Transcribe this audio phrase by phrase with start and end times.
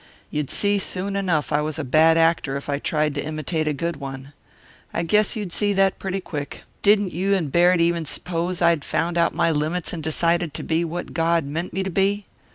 [0.31, 3.71] You'd see soon enough I was a bad actor if I tried to imitate a
[3.71, 4.33] good one.
[4.95, 6.63] I guess you'd see that pretty quick.
[6.81, 10.83] Didn't you and Baird even s'pose I'd found out my limits and decided to be
[10.83, 12.25] what God meant me to be?